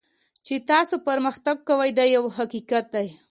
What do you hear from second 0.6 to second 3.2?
تاسو پرمختګ کوئ دا یو حقیقت دی.